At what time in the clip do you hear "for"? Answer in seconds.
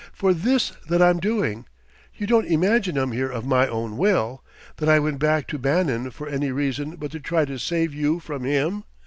0.13-0.33, 6.09-6.27